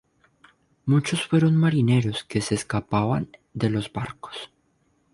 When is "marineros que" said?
1.55-2.39